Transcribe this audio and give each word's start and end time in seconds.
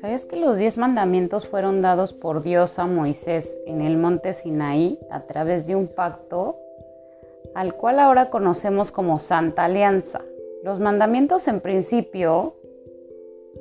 ¿Sabes 0.00 0.26
que 0.26 0.36
los 0.36 0.56
diez 0.58 0.78
mandamientos 0.78 1.46
fueron 1.46 1.82
dados 1.82 2.12
por 2.12 2.42
Dios 2.42 2.78
a 2.78 2.86
Moisés 2.86 3.50
en 3.66 3.80
el 3.80 3.96
monte 3.96 4.32
Sinaí 4.32 4.98
a 5.10 5.26
través 5.26 5.66
de 5.66 5.76
un 5.76 5.88
pacto 5.88 6.58
al 7.54 7.74
cual 7.74 8.00
ahora 8.00 8.30
conocemos 8.30 8.90
como 8.90 9.18
Santa 9.18 9.64
Alianza? 9.64 10.22
Los 10.62 10.80
mandamientos 10.80 11.48
en 11.48 11.60
principio 11.60 12.54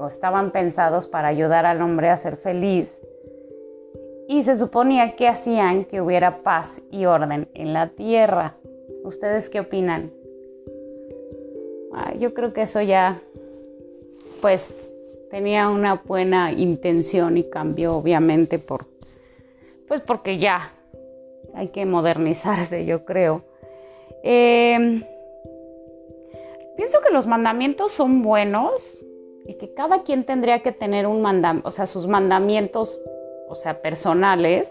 estaban 0.09 0.51
pensados 0.51 1.07
para 1.07 1.27
ayudar 1.27 1.65
al 1.65 1.81
hombre 1.81 2.09
a 2.09 2.17
ser 2.17 2.37
feliz 2.37 2.99
y 4.27 4.43
se 4.43 4.55
suponía 4.55 5.15
que 5.15 5.27
hacían 5.27 5.85
que 5.85 6.01
hubiera 6.01 6.43
paz 6.43 6.81
y 6.91 7.05
orden 7.05 7.49
en 7.53 7.73
la 7.73 7.89
tierra. 7.89 8.55
¿Ustedes 9.03 9.49
qué 9.49 9.59
opinan? 9.59 10.11
Ah, 11.93 12.13
yo 12.17 12.33
creo 12.33 12.53
que 12.53 12.63
eso 12.63 12.81
ya, 12.81 13.21
pues, 14.41 14.75
tenía 15.29 15.69
una 15.69 15.95
buena 15.95 16.51
intención 16.51 17.37
y 17.37 17.49
cambió 17.49 17.95
obviamente 17.95 18.59
por, 18.59 18.85
pues 19.87 20.01
porque 20.01 20.37
ya 20.37 20.71
hay 21.53 21.69
que 21.69 21.85
modernizarse, 21.85 22.85
yo 22.85 23.03
creo. 23.03 23.43
Em, 24.23 25.03
pienso 26.77 26.99
que 27.01 27.11
los 27.11 27.27
mandamientos 27.27 27.91
son 27.91 28.21
buenos 28.21 29.03
y 29.45 29.55
que 29.55 29.73
cada 29.73 30.03
quien 30.03 30.23
tendría 30.23 30.63
que 30.63 30.71
tener 30.71 31.07
un 31.07 31.21
mandamiento, 31.21 31.67
o 31.67 31.71
sea, 31.71 31.87
sus 31.87 32.07
mandamientos, 32.07 32.99
o 33.49 33.55
sea, 33.55 33.81
personales, 33.81 34.69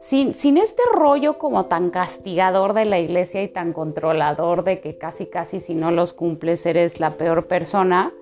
sin, 0.00 0.34
sin, 0.34 0.56
este 0.56 0.82
rollo 0.94 1.38
como 1.38 1.66
tan 1.66 1.90
castigador 1.90 2.74
de 2.74 2.84
la 2.84 2.98
iglesia 2.98 3.42
y 3.42 3.48
tan 3.48 3.72
controlador 3.72 4.64
de 4.64 4.80
que 4.80 4.98
casi, 4.98 5.26
casi 5.26 5.60
si 5.60 5.74
no 5.74 5.90
los 5.90 6.12
cumples 6.12 6.64
eres 6.66 7.00
la 7.00 7.10
peor 7.10 7.46
persona. 7.46 8.12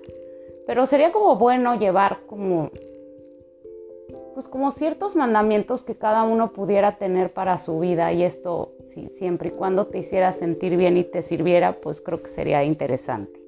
Pero 0.65 0.85
sería 0.85 1.11
como 1.11 1.35
bueno 1.35 1.77
llevar 1.77 2.21
como 2.27 2.71
pues 4.33 4.49
como 4.49 4.71
ciertos 4.71 5.15
mandamientos 5.15 5.83
que 5.83 5.95
cada 5.95 6.23
uno 6.23 6.51
pudiera 6.51 6.97
tener 6.97 7.31
para 7.31 7.57
su 7.57 7.79
vida 7.79 8.11
y 8.11 8.23
esto 8.23 8.73
siempre 9.17 9.49
y 9.49 9.51
cuando 9.51 9.87
te 9.87 9.99
hiciera 9.99 10.31
sentir 10.31 10.77
bien 10.77 10.97
y 10.97 11.03
te 11.03 11.21
sirviera, 11.21 11.73
pues 11.73 12.01
creo 12.01 12.21
que 12.21 12.29
sería 12.29 12.63
interesante. 12.63 13.39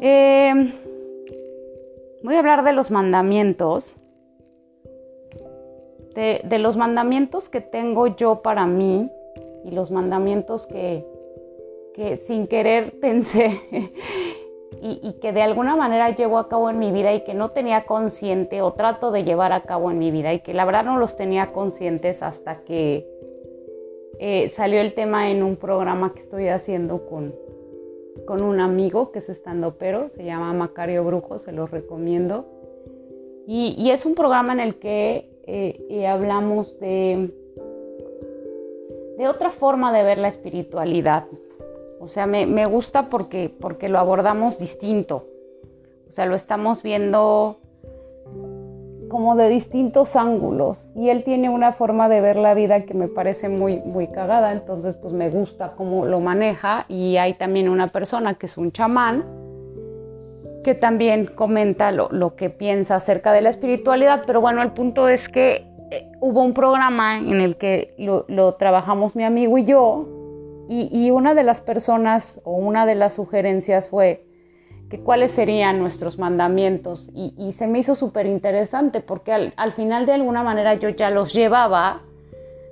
Em, 0.00 0.72
voy 2.22 2.34
a 2.34 2.38
hablar 2.38 2.62
de 2.64 2.72
los 2.72 2.90
mandamientos, 2.90 3.95
de, 6.16 6.58
los 6.58 6.76
mandamientos 6.76 7.48
que 7.48 7.60
tengo 7.60 8.08
yo 8.16 8.42
para 8.42 8.66
mí 8.66 9.10
y 9.64 9.70
los 9.70 9.90
mandamientos 9.90 10.66
que, 10.66 11.06
que 11.94 12.16
sin 12.16 12.46
querer 12.46 12.98
pensé 13.00 13.60
y, 14.82 15.12
que 15.20 15.32
de 15.32 15.42
alguna 15.42 15.76
manera 15.76 16.14
llevo 16.14 16.38
a 16.38 16.48
cabo 16.48 16.70
en 16.70 16.78
mi 16.78 16.90
vida 16.90 17.14
y 17.14 17.22
que 17.22 17.34
no 17.34 17.50
tenía 17.50 17.84
consciente 17.84 18.62
o 18.62 18.72
trato 18.72 19.10
de 19.10 19.24
llevar 19.24 19.52
a 19.52 19.62
cabo 19.62 19.90
en 19.90 19.98
mi 19.98 20.10
vida 20.10 20.32
y 20.32 20.40
que 20.40 20.54
la 20.54 20.64
verdad 20.64 20.84
no 20.84 20.98
los 20.98 21.16
tenía 21.16 21.52
conscientes 21.52 22.22
hasta 22.22 22.62
que 22.64 23.06
eh, 24.18 24.48
salió 24.48 24.80
el 24.80 24.94
tema 24.94 25.30
en 25.30 25.42
un 25.42 25.56
programa 25.56 26.14
que 26.14 26.20
estoy 26.20 26.48
haciendo 26.48 27.06
con, 27.06 27.34
con 28.26 28.42
un 28.42 28.60
amigo 28.60 29.12
que 29.12 29.18
es 29.18 29.28
estando 29.28 29.76
pero, 29.76 30.08
se 30.08 30.24
llama 30.24 30.52
Macario 30.52 31.04
Brujo, 31.04 31.38
se 31.38 31.52
los 31.52 31.70
recomiendo. 31.70 32.46
Y, 33.48 33.90
es 33.90 34.04
un 34.04 34.16
programa 34.16 34.52
en 34.52 34.58
el 34.58 34.74
que 34.80 35.30
eh, 35.46 35.84
eh, 35.88 36.06
hablamos 36.06 36.78
de, 36.80 37.30
de 39.18 39.28
otra 39.28 39.50
forma 39.50 39.92
de 39.92 40.02
ver 40.02 40.18
la 40.18 40.28
espiritualidad, 40.28 41.26
o 41.98 42.08
sea, 42.08 42.26
me, 42.26 42.66
gusta 42.66 43.08
porque, 43.08 43.52
porque 43.60 43.88
lo 43.88 43.98
abordamos 43.98 44.58
distinto. 44.58 45.26
O 46.08 46.12
sea, 46.12 46.26
lo 46.26 46.34
estamos 46.34 46.82
viendo 46.82 47.58
como 49.08 49.34
de 49.34 49.48
distintos 49.48 50.14
ángulos. 50.14 50.78
Y 50.94 51.08
él 51.08 51.24
tiene 51.24 51.48
una 51.48 51.72
forma 51.72 52.08
de 52.08 52.20
ver 52.20 52.36
la 52.36 52.54
vida 52.54 52.84
que 52.84 52.94
me 52.94 53.08
parece 53.08 53.48
muy 53.48 53.80
muy 53.80 54.08
cagada, 54.08 54.52
entonces 54.52 54.96
pues 54.96 55.14
me 55.14 55.30
gusta 55.30 55.74
cómo 55.76 56.06
lo 56.06 56.20
maneja. 56.20 56.84
Y 56.88 57.16
hay 57.16 57.34
también 57.34 57.68
una 57.68 57.88
persona 57.88 58.34
que 58.34 58.46
es 58.46 58.58
un 58.58 58.72
chamán 58.72 59.24
que 60.66 60.74
también 60.74 61.26
comenta 61.26 61.92
lo, 61.92 62.34
que 62.34 62.50
piensa 62.50 62.96
acerca 62.96 63.32
de 63.32 63.40
la 63.40 63.50
espiritualidad, 63.50 64.24
pero 64.26 64.40
bueno, 64.40 64.62
el 64.62 64.72
punto 64.72 65.08
es 65.08 65.28
que 65.28 65.64
eh, 65.92 66.10
hubo 66.20 66.42
un 66.42 66.54
programa 66.54 67.18
en 67.18 67.40
el 67.40 67.56
que 67.56 67.94
lo, 67.98 68.24
lo 68.26 68.54
trabajamos 68.54 69.14
mi 69.14 69.22
amigo 69.22 69.58
y 69.58 69.64
yo 69.64 70.08
y, 70.68 71.12
una 71.12 71.34
de 71.36 71.44
las 71.44 71.60
personas 71.60 72.40
o 72.42 72.56
una 72.56 72.84
de 72.84 72.96
las 72.96 73.14
sugerencias 73.14 73.90
fue 73.90 74.26
que 74.90 74.98
cuáles 74.98 75.30
serían 75.30 75.78
nuestros 75.78 76.18
mandamientos 76.18 77.12
y, 77.14 77.52
se 77.52 77.68
me 77.68 77.78
hizo 77.78 77.94
súper 77.94 78.26
interesante 78.26 79.00
porque 79.00 79.32
al, 79.32 79.72
final 79.72 80.04
de 80.04 80.14
alguna 80.14 80.42
manera 80.42 80.74
yo 80.74 80.88
ya 80.88 81.10
los 81.10 81.32
llevaba, 81.32 82.02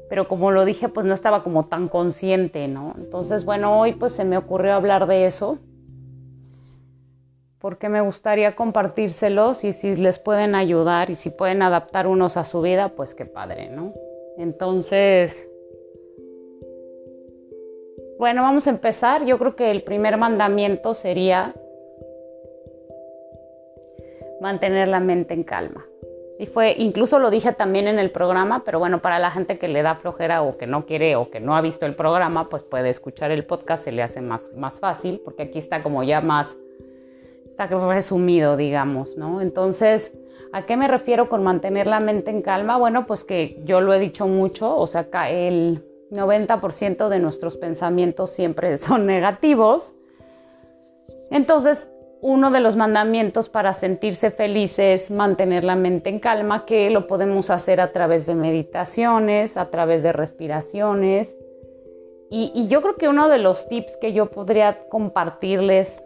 pero 0.09 0.27
como 0.27 0.51
lo 0.51 0.65
dije 0.65 0.89
pues 0.89 1.07
no 1.07 1.15
estaba 1.15 1.45
como 1.45 1.67
tan 1.67 1.87
consciente, 1.87 2.67
¿no? 2.67 2.97
Entonces 2.99 3.45
bueno, 3.45 3.79
hoy 3.79 3.93
pues 3.93 4.15
se 4.15 4.25
me 4.25 4.37
ocurrió 4.37 4.75
hablar 4.75 5.07
de 5.07 5.27
eso 5.27 5.61
porque 7.65 7.89
me 7.89 8.03
gustaría 8.03 8.55
compartírselos 8.55 9.65
y 9.65 9.73
si 9.73 9.97
les 9.97 10.19
pueden 10.19 10.55
ayudar 10.55 11.09
y 11.09 11.15
si 11.15 11.31
pueden 11.31 11.63
adaptar 11.63 12.07
unos 12.07 12.37
a 12.37 12.45
su 12.45 12.61
vida, 12.61 12.91
pues 12.91 13.15
qué 13.15 13.25
padre, 13.25 13.71
¿no? 13.71 13.95
Entonces... 14.37 15.35
Bueno, 18.19 18.43
vamos 18.43 18.67
a 18.67 18.71
empezar. 18.71 19.25
Yo 19.25 19.39
creo 19.39 19.57
que 19.57 19.71
el 19.71 19.83
primer 19.83 20.19
mandamiento 20.19 20.93
sería 20.93 21.55
mantener 24.43 24.89
la 24.89 25.01
mente 25.01 25.33
en 25.33 25.43
calma. 25.43 25.87
Y 26.39 26.45
fue, 26.45 26.75
incluso 26.77 27.19
lo 27.19 27.31
dije 27.31 27.55
también 27.55 27.89
en 27.89 27.99
el 27.99 28.11
programa, 28.11 28.63
pero 28.67 28.79
bueno, 28.79 28.99
para 28.99 29.19
la 29.19 29.31
gente 29.31 29.57
que 29.57 29.69
le 29.69 29.81
da 29.81 29.95
flojera 29.95 30.43
o 30.43 30.59
que 30.59 30.67
no 30.67 30.85
quiere 30.85 31.17
o 31.17 31.31
que 31.31 31.41
no 31.41 31.57
ha 31.57 31.63
visto 31.63 31.87
el 31.87 31.95
programa, 31.95 32.47
pues 32.51 32.63
puede 32.63 32.91
escuchar 32.91 33.31
el 33.31 33.47
podcast, 33.47 33.85
se 33.85 33.93
le 33.93 34.03
hace 34.03 34.21
más, 34.21 34.53
más 34.53 34.81
fácil, 34.81 35.23
porque 35.25 35.45
aquí 35.45 35.59
está 35.59 35.83
como 35.83 36.03
ya 36.03 36.21
más, 36.21 36.59
está 37.55 37.69
resumido, 37.69 38.57
digamos, 38.57 39.17
¿no? 39.17 39.41
Entonces, 39.41 40.13
¿a 40.53 40.67
qué 40.67 40.77
me 40.77 40.89
refiero 40.89 41.29
con 41.29 41.45
mantener 41.45 41.87
la 41.87 42.01
mente 42.01 42.31
en 42.31 42.43
calma? 42.43 42.77
Bueno, 42.77 43.07
pues 43.07 43.23
que 43.23 43.63
yo 43.65 43.81
lo 43.81 43.95
he 43.95 44.01
dicho 44.01 44.27
mucho, 44.27 44.77
o 44.77 44.89
sea, 44.89 45.07
el 45.31 45.85
90% 46.11 47.09
de 47.09 47.21
nuestros 47.21 47.57
pensamientos 47.57 48.33
siempre 48.33 48.77
son 48.79 49.07
negativos. 49.07 49.95
Entonces, 51.31 51.91
uno 52.23 52.51
de 52.51 52.59
los 52.59 52.75
mandamientos 52.75 53.49
para 53.49 53.73
sentirse 53.73 54.33
feliz 54.33 54.81
es 54.81 55.13
mantener 55.13 55.63
la 55.63 55.77
mente 55.77 56.09
en 56.11 56.19
calma, 56.19 56.65
que 56.65 56.91
lo 56.91 57.07
podemos 57.07 57.51
hacer 57.51 57.81
a 57.81 57.93
través 57.93 58.27
de 58.27 58.35
meditaciones, 58.35 59.57
a 59.57 59.71
través 59.71 60.03
de 60.03 60.13
respiraciones. 60.13 61.37
Y, 62.31 62.67
yo 62.67 62.83
creo 62.83 62.97
que 62.97 63.09
uno 63.09 63.29
de 63.29 63.39
los 63.39 63.69
tips 63.69 63.97
que 63.97 64.13
yo 64.13 64.27
podría 64.27 64.89
compartirles 64.89 66.03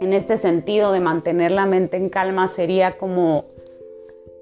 en 0.00 0.12
este 0.12 0.36
sentido 0.36 0.92
de 0.92 1.00
mantener 1.00 1.50
la 1.50 1.66
mente 1.66 1.96
en 1.96 2.08
calma 2.08 2.48
sería 2.48 2.98
como, 2.98 3.44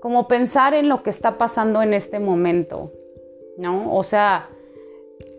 como 0.00 0.28
pensar 0.28 0.75
en 0.75 0.89
lo 0.89 1.03
que 1.03 1.11
está 1.11 1.39
pasando 1.39 1.83
en 1.83 1.94
este 1.94 2.21
momento. 2.21 2.91
¿no? 3.56 3.94
O 3.94 4.03
sea, 4.03 4.50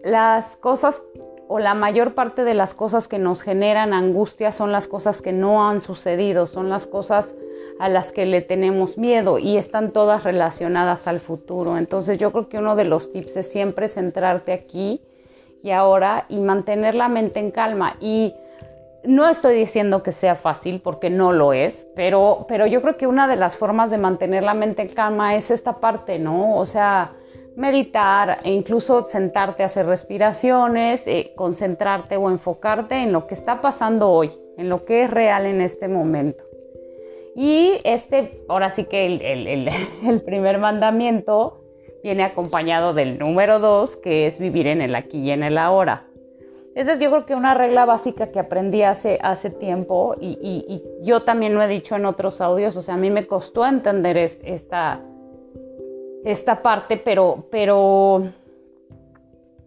las 0.03 0.55
cosas 0.55 1.03
o 1.47 1.59
la 1.59 1.73
mayor 1.73 2.13
parte 2.13 2.43
de 2.43 2.53
las 2.53 2.73
cosas 2.73 3.07
que 3.07 3.19
nos 3.19 3.41
generan 3.41 3.93
angustia 3.93 4.51
son 4.51 4.71
las 4.71 4.87
cosas 4.87 5.21
que 5.21 5.31
no 5.31 5.67
han 5.67 5.79
sucedido, 5.79 6.45
son 6.47 6.69
las 6.69 6.87
cosas 6.87 7.35
a 7.79 7.89
las 7.89 8.11
que 8.11 8.25
le 8.25 8.41
tenemos 8.41 8.97
miedo 8.97 9.37
y 9.37 9.57
están 9.57 9.91
todas 9.91 10.23
relacionadas 10.23 11.07
al 11.07 11.19
futuro. 11.19 11.77
Entonces 11.77 12.17
yo 12.17 12.31
creo 12.31 12.49
que 12.49 12.57
uno 12.57 12.75
de 12.75 12.85
los 12.85 13.11
tips 13.11 13.37
es 13.37 13.51
siempre 13.51 13.87
centrarte 13.87 14.51
aquí 14.51 15.01
y 15.63 15.71
ahora 15.71 16.25
y 16.27 16.39
mantener 16.39 16.95
la 16.95 17.07
mente 17.07 17.39
en 17.39 17.51
calma. 17.51 17.95
Y 18.01 18.33
no 19.03 19.29
estoy 19.29 19.55
diciendo 19.55 20.03
que 20.03 20.11
sea 20.11 20.35
fácil 20.35 20.81
porque 20.81 21.09
no 21.09 21.31
lo 21.31 21.53
es, 21.53 21.87
pero, 21.95 22.45
pero 22.47 22.67
yo 22.67 22.81
creo 22.81 22.97
que 22.97 23.07
una 23.07 23.27
de 23.27 23.35
las 23.35 23.55
formas 23.55 23.91
de 23.91 23.97
mantener 23.97 24.43
la 24.43 24.53
mente 24.53 24.81
en 24.81 24.89
calma 24.89 25.35
es 25.35 25.51
esta 25.51 25.79
parte, 25.79 26.19
¿no? 26.19 26.57
O 26.57 26.65
sea, 26.65 27.11
meditar 27.55 28.37
e 28.43 28.51
incluso 28.51 29.07
sentarte 29.07 29.63
a 29.63 29.65
hacer 29.65 29.87
respiraciones, 29.87 31.07
eh, 31.07 31.33
concentrarte 31.35 32.15
o 32.15 32.29
enfocarte 32.29 32.95
en 32.95 33.11
lo 33.11 33.25
que 33.25 33.33
está 33.33 33.61
pasando 33.61 34.09
hoy, 34.11 34.31
en 34.57 34.69
lo 34.69 34.85
que 34.85 35.03
es 35.03 35.09
real 35.09 35.45
en 35.45 35.61
este 35.61 35.87
momento. 35.87 36.43
Y 37.35 37.73
este, 37.83 38.43
ahora 38.47 38.69
sí 38.69 38.85
que 38.85 39.05
el, 39.05 40.21
primer 40.25 40.59
mandamiento 40.59 41.63
viene 42.03 42.23
acompañado 42.23 42.93
del 42.93 43.17
número 43.17 43.59
dos, 43.59 43.97
que 43.97 44.27
es 44.27 44.39
vivir 44.39 44.67
en 44.67 44.81
el 44.81 44.95
aquí 44.95 45.19
y 45.19 45.31
en 45.31 45.43
el 45.43 45.57
ahora. 45.57 46.07
Esa 46.77 46.91
es 46.93 46.99
yo 46.99 47.09
creo 47.09 47.25
que 47.25 47.33
una 47.33 47.55
regla 47.55 47.85
básica 47.85 48.27
que 48.27 48.39
aprendí 48.39 48.83
hace, 48.83 49.17
hace 49.23 49.49
tiempo 49.49 50.15
y, 50.21 50.83
yo 51.01 51.23
también 51.23 51.55
lo 51.55 51.63
he 51.63 51.67
dicho 51.67 51.95
en 51.95 52.05
otros 52.05 52.39
audios, 52.39 52.75
o 52.75 52.83
sea, 52.83 52.93
a 52.93 52.97
mí 52.97 53.09
me 53.09 53.25
costó 53.25 53.65
entender 53.65 54.15
esta 54.15 55.01
esta 56.23 56.61
parte, 56.61 56.97
pero, 56.97 57.47
pero 57.49 58.27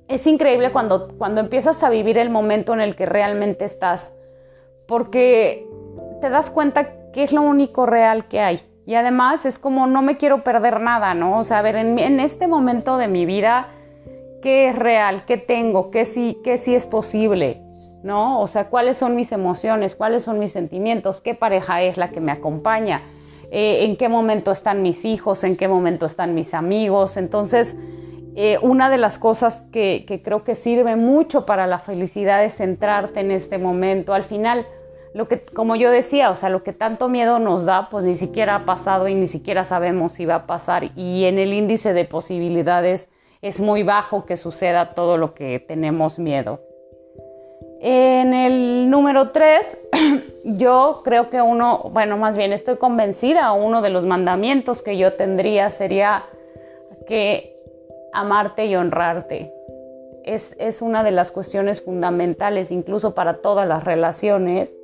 es 0.07 0.25
increíble 0.29 0.71
cuando, 0.71 1.09
cuando 1.19 1.41
empiezas 1.41 1.83
a 1.83 1.91
vivir 1.91 2.17
el 2.17 2.31
momento 2.31 2.75
en 2.75 2.81
el 2.81 2.95
que 2.95 3.07
realmente 3.07 3.65
estás, 3.65 4.15
porque 4.87 5.67
te 6.21 6.31
das 6.31 6.49
cuenta 6.49 7.11
que 7.11 7.25
es 7.25 7.33
lo 7.33 7.43
único 7.43 7.87
real 7.87 8.27
que 8.27 8.39
hay. 8.39 8.61
Y 8.87 8.95
además 8.95 9.47
es 9.47 9.59
como 9.59 9.89
no 9.89 10.01
me 10.01 10.17
quiero 10.17 10.45
perder 10.45 10.81
nada, 10.81 11.15
¿no? 11.15 11.41
O 11.41 11.45
sea, 11.45 11.59
a 11.59 11.63
ver, 11.63 11.75
en 11.75 12.21
este 12.21 12.47
momento 12.47 12.99
de 12.99 13.09
mi 13.09 13.27
vida, 13.27 13.67
¿qué 14.41 14.69
es 14.69 14.75
real? 14.75 15.25
¿Qué 15.27 15.37
tengo? 15.37 15.91
¿Qué 15.91 16.07
sí, 16.07 16.39
qué 16.45 16.59
sí 16.59 16.75
es 16.75 16.87
posible? 16.87 17.63
¿No? 18.03 18.41
O 18.41 18.49
sea, 18.49 18.69
¿cuáles 18.69 18.99
son 18.99 19.15
mis 19.17 19.33
emociones? 19.33 19.95
¿Cuáles 19.95 20.25
son 20.25 20.39
mis 20.39 20.53
sentimientos? 20.53 21.21
¿Qué 21.21 21.35
pareja 21.35 21.83
es 21.83 21.97
la 21.97 22.11
que 22.11 22.21
me 22.21 22.33
acompaña? 22.33 23.03
Eh, 23.51 23.85
¿En 23.85 23.97
qué 23.97 24.09
momento 24.09 24.53
están 24.53 24.83
mis 24.83 25.05
hijos? 25.05 25.45
¿En 25.45 25.57
qué 25.57 25.69
momento 25.69 26.07
están 26.07 26.35
mis 26.35 26.55
amigos? 26.55 27.17
Entonces, 27.17 27.77
eh, 28.37 28.59
una 28.63 28.89
de 28.89 28.97
las 28.97 29.19
cosas 29.19 29.63
que, 29.73 30.05
que, 30.07 30.23
creo 30.23 30.45
que 30.45 30.55
sirve 30.55 30.97
mucho 30.97 31.45
para 31.45 31.67
la 31.67 31.79
felicidad 31.79 32.45
es 32.45 32.55
centrarte 32.55 33.21
en 33.21 33.31
este 33.33 33.59
momento. 33.59 34.15
Al 34.15 34.25
final, 34.25 34.67
lo 35.13 35.27
que, 35.29 35.41
como 35.41 35.77
yo 35.77 35.91
decía, 35.91 36.31
o 36.31 36.37
sea, 36.37 36.49
lo 36.49 36.63
que 36.63 36.73
tanto 36.73 37.09
miedo 37.09 37.39
nos 37.41 37.67
da, 37.67 37.91
pues 37.91 38.05
ni 38.05 38.15
siquiera 38.15 38.55
ha 38.55 38.65
pasado 38.65 39.09
y 39.09 39.15
ni 39.15 39.27
siquiera 39.27 39.65
sabemos 39.65 40.13
si 40.13 40.25
va 40.25 40.37
a 40.37 40.47
pasar. 40.47 40.85
Y 40.97 41.25
en 41.25 41.39
el 41.39 41.53
índice 41.53 41.93
de 41.93 42.05
posibilidades 42.05 43.09
es 43.43 43.61
muy 43.61 43.83
bajo 43.83 44.27
que 44.27 44.37
suceda 44.37 44.95
todo 44.95 45.17
lo 45.17 45.35
que 45.35 45.59
tenemos 45.61 46.19
miedo. 46.19 46.61
En 47.81 48.35
el 48.35 48.91
número 48.91 49.31
3, 49.31 49.89
yo 50.45 51.01
creo 51.03 51.31
que 51.31 51.41
uno, 51.41 51.91
bueno, 51.93 52.19
más 52.19 52.37
bien 52.37 52.53
estoy 52.53 52.77
convencida, 52.77 53.53
uno 53.53 53.81
de 53.81 53.89
los 53.89 54.05
mandamientos 54.05 54.83
que 54.83 54.99
yo 54.99 55.15
tendría 55.15 55.71
sería 55.71 56.27
que 57.07 57.57
amarte 58.13 58.67
y 58.67 58.77
honrarte. 58.77 59.55
Es, 60.25 60.55
es, 60.59 60.83
una 60.83 61.03
de 61.03 61.13
las 61.13 61.33
cuestiones 61.33 61.81
fundamentales, 61.81 62.71
incluso 62.71 63.15
para 63.15 63.39
todas 63.39 63.67
las 63.67 63.85
relaciones. 63.85 64.75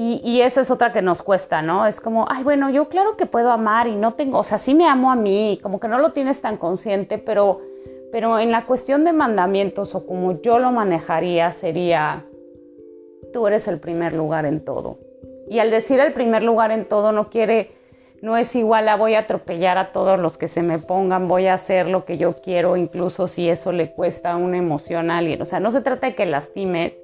Y, 0.00 0.20
y, 0.22 0.42
esa 0.42 0.60
es 0.60 0.70
otra 0.70 0.92
que 0.92 1.02
nos 1.02 1.22
cuesta, 1.22 1.60
¿no? 1.60 1.84
Es 1.84 1.98
como, 1.98 2.24
ay, 2.30 2.44
bueno, 2.44 2.70
yo 2.70 2.88
claro 2.88 3.16
que 3.16 3.26
puedo 3.26 3.50
amar 3.50 3.88
y 3.88 3.96
no 3.96 4.14
tengo, 4.14 4.38
o 4.38 4.44
sea, 4.44 4.56
sí 4.56 4.72
me 4.72 4.86
amo 4.86 5.10
a 5.10 5.16
mí, 5.16 5.58
como 5.60 5.80
que 5.80 5.88
no 5.88 5.98
lo 5.98 6.12
tienes 6.12 6.40
tan 6.40 6.56
consciente, 6.56 7.18
pero, 7.18 7.62
pero 8.12 8.38
en 8.38 8.52
la 8.52 8.64
cuestión 8.64 9.04
de 9.04 9.12
mandamientos 9.12 9.96
o 9.96 10.06
como 10.06 10.40
yo 10.40 10.60
lo 10.60 10.70
manejaría 10.70 11.50
sería, 11.50 12.24
tú 13.32 13.48
eres 13.48 13.66
el 13.66 13.80
primer 13.80 14.14
lugar 14.14 14.46
en 14.46 14.64
todo. 14.64 14.98
Y 15.48 15.58
al 15.58 15.72
decir 15.72 15.98
el 15.98 16.12
primer 16.12 16.44
lugar 16.44 16.70
en 16.70 16.84
todo 16.84 17.10
no 17.10 17.28
quiere 17.28 17.72
no 18.22 18.36
es 18.36 18.54
igual 18.54 18.88
a 18.88 18.94
voy 18.94 19.14
a 19.14 19.20
atropellar 19.20 19.78
a 19.78 19.86
todos 19.92 20.20
los 20.20 20.38
que 20.38 20.46
se 20.46 20.62
me 20.62 20.78
pongan, 20.78 21.26
voy 21.26 21.48
a 21.48 21.54
hacer 21.54 21.88
lo 21.88 22.04
que 22.04 22.18
yo 22.18 22.34
quiero, 22.34 22.76
incluso 22.76 23.26
si 23.26 23.48
eso 23.48 23.72
le 23.72 23.92
cuesta 23.92 24.32
a 24.32 24.36
alguien. 24.36 25.42
O 25.42 25.44
sea, 25.44 25.58
no 25.58 25.72
se 25.72 25.80
trata 25.80 26.06
de 26.06 26.14
que 26.14 26.24
lastimes, 26.24 26.96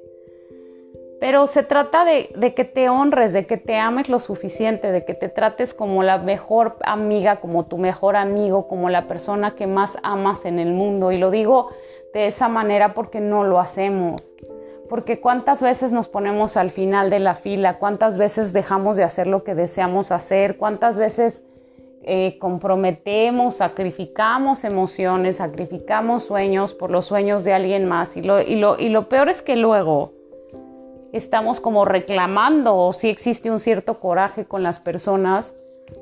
pero 1.21 1.47
se 1.47 1.63
trata 1.63 2.05
de, 2.05 2.55
que 2.55 2.65
te 2.65 2.89
honres, 2.89 3.33
de 3.33 3.47
que 3.47 3.57
te 3.57 3.77
ames 3.77 4.09
lo 4.09 4.21
suficiente, 4.21 4.93
de 4.93 5.05
que 5.05 5.15
te 5.15 5.29
trates 5.29 5.73
como 5.73 6.03
la 6.03 6.19
mejor 6.19 6.77
amiga, 6.83 7.41
como 7.41 7.67
tu 7.67 7.79
mejor 7.79 8.17
amigo, 8.17 8.69
como 8.69 8.91
la 8.91 9.07
persona 9.07 9.55
que 9.55 9.67
más 9.67 9.97
amas 10.03 10.45
en 10.45 10.59
el 10.59 10.73
mundo. 10.73 11.13
Y 11.13 11.19
lo 11.19 11.31
digo 11.31 11.71
de 12.13 12.27
esa 12.27 12.49
manera 12.49 12.95
porque 12.95 13.21
no 13.21 13.45
lo 13.45 13.59
hacemos 13.59 14.21
porque 14.89 15.21
cuántas 15.21 15.63
veces 15.63 15.93
nos 15.93 16.09
ponemos 16.09 16.57
al 16.57 16.71
final 16.71 17.11
de 17.11 17.19
la 17.19 17.35
fila, 17.35 17.79
cuántas 17.79 18.17
veces 18.17 18.53
dejamos 18.53 18.97
de 18.97 19.03
hacer 19.03 19.27
lo 19.27 19.43
que 19.43 19.55
deseamos 19.55 20.13
hacer, 20.13 20.57
cuántas 20.57 20.99
veces 20.99 21.43
eh, 22.03 22.37
comprometemos, 22.39 23.57
sacrificamos 23.57 24.63
emociones, 24.63 25.37
sacrificamos 25.37 26.25
sueños 26.25 26.75
por 26.75 26.91
los 26.91 27.07
sueños 27.07 27.45
de 27.45 27.55
alguien 27.55 27.87
más. 27.87 28.17
Y 28.17 28.23
lo, 28.23 28.43
y 28.43 28.89
lo 28.91 29.09
peor 29.09 29.31
es 29.31 29.41
que 29.41 29.57
luego 29.57 30.13
estamos 31.17 31.61
como 31.61 31.85
reclamando 31.85 32.77
o 32.77 32.93
si 32.93 33.09
existe 33.09 33.51
un 33.51 33.61
cierto 33.61 34.01
coraje 34.01 34.45
con 34.45 34.63
las 34.63 34.81
personas 34.81 35.55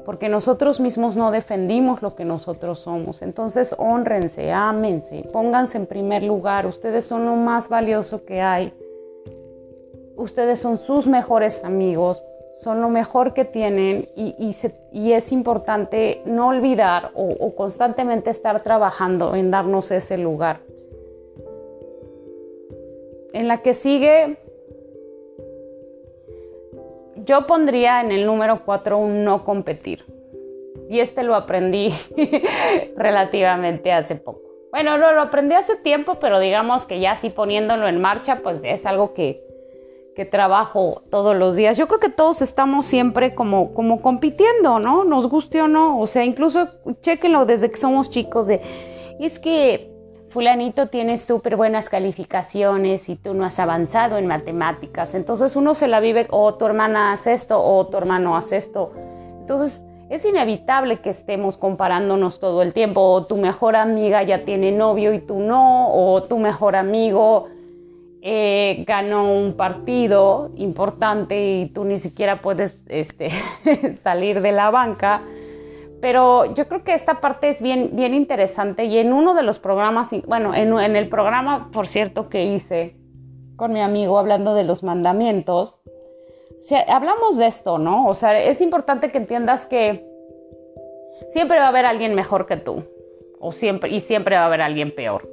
porque 0.05 0.29
nosotros 0.29 0.81
mismos 0.81 1.17
no 1.17 1.31
defendimos 1.31 2.03
lo 2.03 2.14
que 2.14 2.25
nosotros 2.25 2.81
somos. 2.81 3.23
Entonces, 3.23 3.75
honrense, 3.79 4.53
ámense, 4.53 5.29
pónganse 5.32 5.79
en 5.79 5.87
primer 5.87 6.23
lugar. 6.23 6.67
Ustedes 6.67 7.05
son 7.05 7.25
lo 7.25 7.37
más 7.37 7.69
valioso 7.69 8.25
que 8.25 8.41
hay. 8.41 8.73
Ustedes 10.17 10.61
son 10.61 10.79
sus 10.79 11.06
mejores 11.06 11.64
amigos, 11.64 12.23
son 12.62 12.81
lo 12.81 12.88
mejor 12.88 13.32
que 13.35 13.44
tienen 13.44 14.09
y, 14.14 14.55
es 15.12 15.32
importante 15.32 16.23
no 16.26 16.49
olvidar 16.49 17.11
o, 17.14 17.29
o 17.29 17.55
constantemente 17.56 18.31
estar 18.31 18.62
trabajando 18.62 19.35
en 19.35 19.50
darnos 19.50 19.91
ese 19.91 20.19
lugar. 20.19 20.61
En 23.32 23.49
la 23.49 23.62
que 23.62 23.75
sigue, 23.75 24.37
yo 27.24 27.46
pondría 27.46 28.00
en 28.00 28.10
el 28.10 28.26
número 28.26 28.64
4 28.64 28.98
un 28.98 29.24
no 29.24 29.44
competir. 29.44 30.04
Y 30.88 31.00
este 31.00 31.22
lo 31.22 31.34
aprendí 31.34 31.92
relativamente 32.96 33.92
hace 33.92 34.16
poco. 34.16 34.40
Bueno, 34.70 34.96
no, 34.96 35.12
lo 35.12 35.20
aprendí 35.20 35.54
hace 35.54 35.76
tiempo, 35.76 36.19
pero 36.19 36.38
digamos 36.38 36.86
que 36.86 36.98
ya 36.98 37.12
así 37.12 37.28
poniéndolo 37.28 37.88
en 37.88 38.00
marcha, 38.00 38.36
pues 38.42 38.60
es 38.64 38.86
algo 38.86 39.12
que, 39.12 39.44
que 40.16 40.24
trabajo 40.24 41.02
todos 41.10 41.36
los 41.36 41.56
días. 41.56 41.76
Yo 41.76 41.86
creo 41.86 42.00
que 42.00 42.08
todos 42.08 42.40
estamos 42.40 42.86
siempre 42.86 43.34
como, 43.34 43.72
como 43.72 44.00
compitiendo, 44.00 44.78
¿no? 44.78 45.04
Nos 45.04 45.26
guste 45.28 45.60
o 45.60 45.68
no. 45.68 46.00
O 46.00 46.06
sea, 46.06 46.25
incluso 46.25 46.68
chequenlo 47.02 47.44
desde 47.44 47.70
que 47.70 47.76
somos 47.76 48.08
chicos 48.08 48.46
de, 48.46 48.60
es 49.20 49.38
que 49.38 49.91
fulanito 50.32 50.87
tiene 50.87 51.19
súper 51.19 51.56
buenas 51.56 51.90
calificaciones 51.90 53.08
y 53.11 53.17
tú 53.17 53.34
no 53.34 53.44
has 53.44 53.58
avanzado 53.58 54.17
en 54.17 54.26
matemáticas. 54.26 55.14
Entonces 55.14 55.55
uno 55.56 55.75
se 55.75 55.88
la 55.88 56.00
vive, 56.00 56.26
o 56.31 56.44
oh, 56.44 56.55
tu 56.55 56.64
hermana 56.64 57.12
hace 57.12 57.34
esto, 57.34 57.62
o 57.62 57.87
tu 57.87 57.99
hermano 57.99 58.37
hace 58.37 58.56
esto. 58.56 58.93
Entonces 59.40 59.82
es 60.08 60.25
inevitable 60.25 61.00
que 61.00 61.11
estemos 61.11 61.58
comparándonos 61.58 62.40
todo 62.40 62.62
el 62.62 62.73
tiempo, 62.73 63.02
o 63.02 63.26
tu 63.26 63.37
mejor 63.37 63.76
amiga 63.76 64.23
ya 64.23 64.44
tiene 64.44 64.73
novio 64.73 65.12
y 65.12 65.20
tú 65.20 65.38
no, 65.38 65.94
o 65.94 66.23
tu 66.23 66.38
mejor 66.38 66.76
amigo 66.76 67.49
eh, 68.23 68.85
ganó 68.87 69.31
un 69.31 69.52
partido 69.52 70.50
importante 70.56 71.56
y 71.56 71.67
tú 71.67 71.85
ni 71.85 71.99
siquiera 71.99 72.37
puedes 72.37 72.82
este, 72.88 73.31
salir 74.02 74.40
de 74.40 74.52
la 74.52 74.70
banca. 74.70 75.20
Pero 76.02 76.52
yo 76.54 76.66
creo 76.66 76.82
que 76.82 76.94
esta 76.94 77.20
parte 77.20 77.49
es 77.49 77.62
bien, 77.62 77.90
bien 77.93 78.12
interesante 78.12 78.87
y 78.87 78.99
en 78.99 79.12
uno 79.12 79.34
de 79.34 79.44
los 79.44 79.60
programas, 79.60 80.10
bueno, 80.26 80.52
en, 80.52 80.96
el 80.96 81.08
programa, 81.08 81.70
por 81.72 81.87
cierto, 81.87 82.28
que 82.28 82.42
hice 82.42 82.97
con 83.54 83.73
mi 83.73 83.80
amigo 83.80 84.18
hablando 84.18 84.56
de 84.56 84.64
los 84.64 84.82
mandamientos, 84.82 85.78
hablamos 86.88 87.37
de 87.38 87.47
esto, 87.47 87.78
¿no? 87.78 88.09
O 88.09 88.12
sea, 88.14 88.37
es 88.37 88.61
importante 88.61 89.12
que 89.12 89.18
entiendas 89.18 89.64
que 89.64 90.04
siempre 91.32 91.59
va 91.59 91.66
a 91.66 91.68
haber 91.68 91.87
alguien 91.87 92.14
mejor 92.16 92.47
que 92.47 92.56
tú, 92.56 92.82
o 93.38 93.52
siempre, 93.52 93.94
y 93.94 94.00
siempre 94.00 94.35
va 94.35 94.42
a 94.42 94.47
haber 94.47 94.61
alguien 94.61 94.92
peor. 94.92 95.30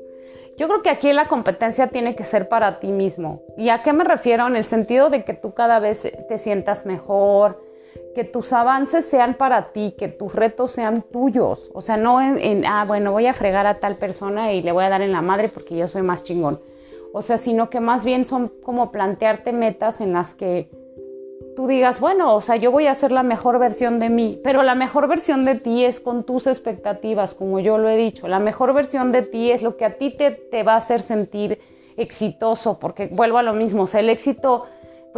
Yo 0.56 0.68
creo 0.68 0.84
que 0.84 0.92
aquí 0.92 1.12
la 1.14 1.28
competencia 1.28 1.88
tiene 1.88 2.16
que 2.16 2.26
ser 2.26 2.48
para 2.48 2.80
ti 2.80 2.90
mismo. 2.90 3.42
¿Y 3.58 3.70
a 3.70 3.82
qué 3.82 3.92
me 3.92 4.04
refiero? 4.04 4.46
En 4.46 4.56
el 4.56 4.66
sentido 4.66 5.10
de 5.10 5.24
que 5.24 5.34
tú 5.34 5.56
cada 5.56 5.80
vez 5.80 6.04
te 6.28 6.38
sientas 6.38 6.86
mejor, 6.86 7.69
que 8.16 8.24
tus 8.24 8.54
avances 8.54 9.06
sean 9.06 9.36
para 9.36 9.72
ti, 9.72 9.94
que 9.98 10.08
tus 10.08 10.34
retos 10.34 10.72
sean 10.72 11.04
tuyos. 11.04 11.70
O 11.74 11.82
sea, 11.82 11.98
no 11.98 12.22
en, 12.22 12.66
ah, 12.66 12.86
bueno, 12.88 13.12
voy 13.12 13.28
a 13.28 13.34
fregar 13.34 13.68
a 13.68 13.76
tal 13.76 13.96
persona 13.96 14.54
y 14.54 14.62
le 14.62 14.72
voy 14.72 14.84
a 14.84 14.90
dar 14.90 15.02
en 15.02 15.12
la 15.12 15.22
madre 15.22 15.48
porque 15.48 15.78
yo 15.78 15.88
soy 15.88 16.02
más 16.02 16.24
chingón. 16.24 16.60
O 17.14 17.22
sea, 17.22 17.38
sino 17.38 17.70
que 17.70 17.80
más 17.80 18.06
bien 18.06 18.26
son 18.26 18.52
como 18.64 18.92
plantearte 18.92 19.52
metas 19.52 20.02
en 20.02 20.14
las 20.14 20.36
que 20.36 20.70
tú 21.56 21.68
digas, 21.68 22.00
bueno, 22.00 22.36
o 22.36 22.42
sea, 22.42 22.56
yo 22.56 22.72
voy 22.72 22.88
a 22.88 22.96
ser 22.96 23.12
la 23.12 23.24
mejor 23.24 23.60
versión 23.60 24.00
de 24.00 24.10
mí, 24.10 24.40
pero 24.44 24.64
la 24.64 24.76
mejor 24.76 25.08
versión 25.08 25.44
de 25.46 25.56
ti 25.56 25.84
es 25.84 26.00
con 26.00 26.24
tus 26.24 26.48
expectativas, 26.48 27.34
como 27.34 27.60
yo 27.60 27.78
lo 27.78 27.90
he 27.90 27.98
dicho. 27.98 28.28
La 28.28 28.40
mejor 28.40 28.74
versión 28.74 29.12
de 29.12 29.24
ti 29.24 29.52
es 29.52 29.62
lo 29.62 29.76
que 29.76 29.86
a 29.86 29.98
ti 29.98 30.12
te, 30.12 30.32
te 30.32 30.64
va 30.64 30.74
a 30.74 30.78
hacer 30.78 31.02
sentir 31.02 31.60
exitoso, 31.98 32.80
porque 32.80 33.08
vuelvo 33.08 33.40
a 33.40 33.44
lo 33.44 33.54
mismo, 33.54 33.84
o 33.84 33.88
sea, 33.88 34.00
el 34.00 34.10
éxito 34.10 34.68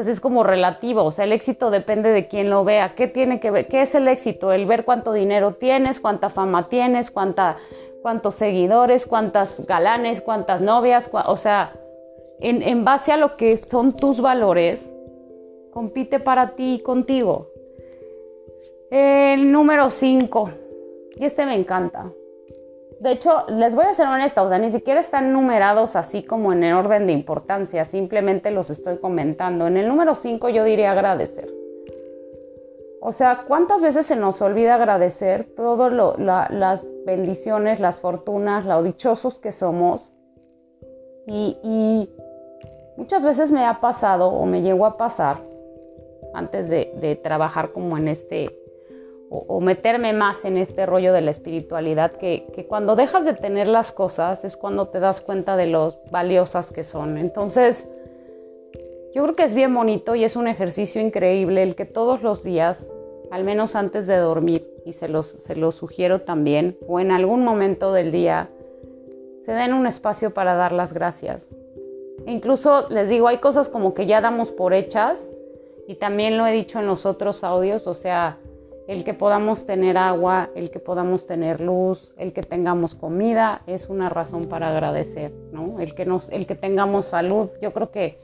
pues 0.02 0.14
es 0.14 0.20
como 0.20 0.42
relativo, 0.44 1.04
o 1.04 1.12
sea, 1.12 1.26
el 1.26 1.32
éxito 1.32 1.70
depende 1.70 2.10
de 2.10 2.28
quién 2.28 2.50
lo 2.50 2.64
vea. 2.64 2.96
¿Qué 2.96 3.06
tiene 3.06 3.40
que 3.40 3.52
ver? 3.52 3.68
¿Qué 3.68 3.84
es 3.84 3.94
el 3.94 4.08
éxito? 4.08 4.52
El 4.52 4.66
ver 4.66 4.84
cuánto 4.84 5.14
dinero 5.14 5.54
tienes, 5.54 6.00
cuánta 6.00 6.32
fama 6.32 6.68
tienes, 6.68 7.12
cuánta, 7.12 7.60
cuántos 8.02 8.34
seguidores, 8.34 9.06
cuántas 9.06 9.64
galanes, 9.68 10.22
cuántas 10.22 10.64
novias, 10.64 11.08
o 11.14 11.38
sea, 11.38 11.74
en, 12.40 12.64
en 12.64 12.84
base 12.84 13.12
a 13.12 13.18
lo 13.18 13.38
que 13.38 13.56
son 13.58 13.94
tus 13.96 14.22
valores, 14.22 14.92
compite 15.72 16.20
para 16.20 16.56
ti 16.56 16.78
y 16.78 16.80
contigo. 16.80 17.52
El 18.90 19.52
número 19.52 19.92
5, 19.92 20.50
y 21.18 21.26
este 21.26 21.46
me 21.46 21.54
encanta. 21.54 22.12
De 23.02 23.14
hecho, 23.14 23.46
les 23.48 23.74
voy 23.74 23.86
a 23.86 23.96
ser 23.96 24.08
honesta, 24.08 24.44
o 24.44 24.48
sea, 24.48 24.60
ni 24.60 24.70
siquiera 24.70 25.00
están 25.00 25.34
numerados 25.34 25.96
así 25.96 26.22
como 26.22 26.54
en 26.54 26.64
el 26.64 26.76
orden 26.76 27.08
de 27.08 27.14
importancia, 27.14 27.84
simplemente 27.86 28.52
los 28.52 28.70
estoy 28.70 29.00
comentando. 29.00 29.66
En 29.66 29.78
el 29.78 29.88
número 29.88 30.14
5 30.14 30.50
yo 30.50 30.64
diría 30.64 30.92
agradecer. 30.92 31.52
O 33.02 33.12
sea, 33.12 33.46
¿cuántas 33.48 33.82
veces 33.82 34.06
se 34.06 34.16
nos 34.16 34.40
olvida 34.44 34.76
agradecer 34.76 35.48
todas 35.56 35.92
las 36.22 36.86
bendiciones, 37.04 37.80
las 37.80 38.00
fortunas, 38.00 38.68
lo 38.68 38.84
dichosos 38.84 39.40
que 39.40 39.52
somos? 39.52 40.08
Y, 41.26 42.08
muchas 42.98 43.24
veces 43.24 43.50
me 43.50 43.66
ha 43.66 43.82
pasado 43.82 44.28
o 44.28 44.46
me 44.46 44.62
llegó 44.62 44.86
a 44.86 44.98
pasar 44.98 45.38
antes 46.36 46.70
de, 46.70 47.20
trabajar 47.24 47.72
como 47.72 47.98
en 47.98 48.10
este 48.10 48.61
o, 49.34 49.62
meterme 49.62 50.12
más 50.12 50.44
en 50.44 50.58
este 50.58 50.86
rollo 50.86 51.14
de 51.14 51.22
la 51.22 51.32
espiritualidad, 51.32 52.12
que, 52.12 52.48
que, 52.54 52.66
cuando 52.66 52.98
dejas 52.98 53.24
de 53.24 53.34
tener 53.34 53.66
las 53.66 53.94
cosas 53.94 54.44
es 54.44 54.58
cuando 54.58 54.90
te 54.90 55.00
das 55.00 55.22
cuenta 55.22 55.56
de 55.56 55.68
lo 55.68 55.96
valiosas 56.12 56.74
que 56.74 56.84
son. 56.84 57.18
Entonces, 57.18 57.88
yo 59.16 59.24
creo 59.24 59.34
que 59.34 59.46
es 59.46 59.54
bien 59.54 59.74
bonito 59.74 60.16
y 60.16 60.26
es 60.26 60.36
un 60.36 60.50
ejercicio 60.50 61.02
increíble 61.02 61.64
el 61.64 61.76
que 61.76 61.86
todos 61.86 62.22
los 62.22 62.44
días, 62.44 62.90
al 63.32 63.46
menos 63.46 63.76
antes 63.76 64.06
de 64.06 64.18
dormir, 64.18 64.68
y 64.86 64.92
se 64.92 65.08
los, 65.08 65.28
se 65.28 65.56
los 65.56 65.76
sugiero 65.76 66.22
también, 66.22 66.78
o 66.86 67.00
en 67.00 67.12
algún 67.12 67.46
momento 67.46 67.94
del 67.94 68.12
día, 68.12 68.50
se 69.46 69.54
den 69.54 69.74
un 69.74 69.88
espacio 69.88 70.34
para 70.34 70.56
dar 70.56 70.74
las 70.74 70.92
gracias. 70.92 71.48
E 72.26 72.34
incluso 72.34 72.90
les 72.90 73.08
digo, 73.08 73.30
hay 73.30 73.38
cosas 73.38 73.70
como 73.70 73.94
que 73.94 74.08
ya 74.08 74.20
damos 74.20 74.52
por 74.52 74.74
hechas, 74.74 75.30
y 75.88 75.96
también 75.96 76.38
lo 76.38 76.46
he 76.46 76.52
dicho 76.52 76.80
en 76.80 76.86
los 76.86 77.06
otros 77.06 77.46
audios, 77.46 77.88
o 77.88 77.94
sea, 77.94 78.38
el 78.92 79.06
que 79.06 79.14
podamos 79.14 79.66
tener 79.66 79.98
agua, 79.98 80.50
el 80.54 80.70
que 80.70 80.80
podamos 80.80 81.26
tener 81.26 81.62
luz, 81.62 82.14
el 82.18 82.34
que 82.34 82.42
tengamos 82.42 82.94
comida, 82.94 83.62
es 83.66 83.88
una 83.88 84.10
razón 84.10 84.50
para 84.50 84.68
agradecer, 84.68 85.32
¿no? 85.54 85.80
El 85.80 85.96
que, 85.96 86.06
nos, 86.06 86.30
el 86.30 86.46
que 86.46 86.56
tengamos 86.56 87.06
salud. 87.06 87.52
Yo 87.62 87.72
creo 87.72 87.90
que 87.90 88.18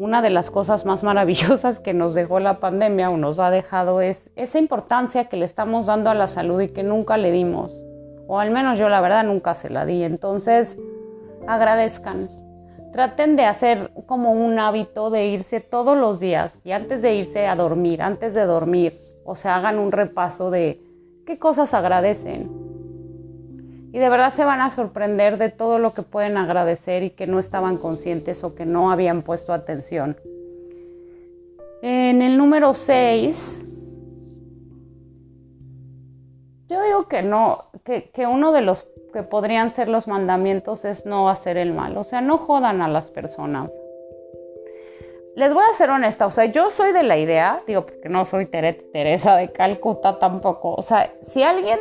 una 0.00 0.20
de 0.20 0.30
las 0.30 0.50
cosas 0.50 0.84
más 0.84 1.04
maravillosas 1.04 1.78
que 1.78 1.94
nos 1.94 2.12
dejó 2.12 2.40
la 2.40 2.58
pandemia 2.58 3.08
o 3.08 3.16
nos 3.18 3.38
ha 3.38 3.52
dejado 3.52 4.00
es 4.00 4.30
esa 4.34 4.58
importancia 4.58 5.26
que 5.26 5.36
le 5.36 5.44
estamos 5.44 5.86
dando 5.86 6.10
a 6.10 6.14
la 6.14 6.26
salud 6.26 6.60
y 6.60 6.70
que 6.70 6.82
nunca 6.82 7.16
le 7.16 7.30
dimos. 7.30 7.84
O 8.26 8.40
al 8.40 8.50
menos 8.50 8.78
yo 8.78 8.88
la 8.88 9.00
verdad 9.00 9.22
nunca 9.22 9.54
se 9.54 9.70
la 9.70 9.86
di. 9.86 10.02
Entonces, 10.02 10.76
agradezcan. 11.46 12.28
Traten 12.92 13.36
de 13.36 13.44
hacer 13.44 13.92
como 14.06 14.32
un 14.32 14.58
hábito 14.58 15.10
de 15.10 15.26
irse 15.26 15.60
todos 15.60 15.96
los 15.96 16.18
días 16.18 16.58
y 16.64 16.72
antes 16.72 17.00
de 17.00 17.14
irse 17.14 17.46
a 17.46 17.54
dormir, 17.54 18.02
antes 18.02 18.34
de 18.34 18.44
dormir, 18.44 18.92
o 19.24 19.36
sea, 19.36 19.56
hagan 19.56 19.78
un 19.78 19.92
repaso 19.92 20.50
de 20.50 20.80
qué 21.26 21.38
cosas 21.38 21.74
agradecen, 21.74 22.64
y 23.94 23.98
de 24.00 24.08
verdad 24.08 24.32
se 24.32 24.44
van 24.44 24.60
a 24.60 24.72
sorprender 24.72 25.38
de 25.38 25.50
todo 25.50 25.78
lo 25.78 25.94
que 25.94 26.02
pueden 26.02 26.36
agradecer 26.36 27.04
y 27.04 27.10
que 27.10 27.28
no 27.28 27.38
estaban 27.38 27.76
conscientes 27.76 28.42
o 28.42 28.56
que 28.56 28.66
no 28.66 28.90
habían 28.90 29.22
puesto 29.22 29.52
atención. 29.52 30.16
En 31.80 32.20
el 32.20 32.36
número 32.36 32.74
6, 32.74 33.64
yo 36.68 36.82
digo 36.82 37.06
que 37.06 37.22
no, 37.22 37.58
que, 37.84 38.10
que 38.10 38.26
uno 38.26 38.50
de 38.50 38.62
los 38.62 38.84
que 39.12 39.22
podrían 39.22 39.70
ser 39.70 39.86
los 39.86 40.08
mandamientos 40.08 40.84
es 40.84 41.06
no 41.06 41.28
hacer 41.28 41.56
el 41.56 41.72
mal, 41.72 41.96
o 41.96 42.02
sea, 42.02 42.20
no 42.20 42.36
jodan 42.36 42.82
a 42.82 42.88
las 42.88 43.04
personas. 43.12 43.70
Les 45.36 45.52
voy 45.52 45.64
a 45.72 45.76
ser 45.76 45.90
honesta, 45.90 46.26
o 46.26 46.30
sea, 46.30 46.44
yo 46.44 46.70
soy 46.70 46.92
de 46.92 47.02
la 47.02 47.18
idea, 47.18 47.62
digo, 47.66 47.86
porque 47.86 48.08
no 48.08 48.24
soy 48.24 48.46
Teresa 48.46 49.36
de 49.36 49.50
Calcuta 49.50 50.18
tampoco, 50.18 50.74
o 50.74 50.82
sea, 50.82 51.12
si 51.22 51.42
alguien 51.42 51.78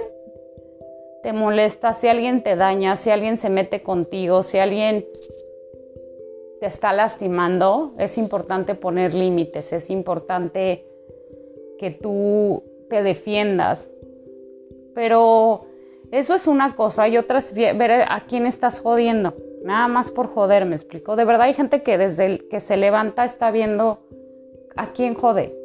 te 1.22 1.34
molesta, 1.34 1.94
si 1.94 2.08
alguien 2.08 2.44
te 2.44 2.56
daña, 2.56 2.96
si 2.96 3.12
alguien 3.12 3.38
se 3.38 3.50
mete 3.50 3.84
contigo, 3.84 4.44
si 4.44 4.58
alguien 4.58 5.06
te 6.60 6.66
está 6.66 6.94
lastimando, 6.94 7.94
es 7.98 8.18
importante 8.18 8.76
poner 8.76 9.14
límites, 9.14 9.72
es 9.72 9.90
importante 9.90 10.86
que 11.78 11.92
tú 11.92 12.64
te 12.90 13.04
defiendas. 13.04 13.90
Pero 14.96 15.66
eso 16.12 16.36
es 16.36 16.48
una 16.48 16.76
cosa 16.76 17.08
y 17.08 17.18
otra 17.18 17.40
es 17.40 17.54
ver 17.54 17.92
a 17.92 18.24
quién 18.28 18.46
estás 18.46 18.80
jodiendo. 18.80 19.34
Nada 19.64 19.88
más 19.88 20.12
por 20.12 20.28
joder, 20.28 20.66
me 20.66 20.76
explico. 20.76 21.16
De 21.16 21.26
verdad 21.26 21.44
hay 21.44 21.54
gente 21.54 21.82
que 21.82 21.98
desde 21.98 22.26
el 22.26 22.48
que 22.50 22.60
se 22.60 22.78
levanta 22.78 23.24
está 23.24 23.52
viendo 23.52 24.00
a 24.76 24.88
quién 24.88 25.14
jode, 25.14 25.56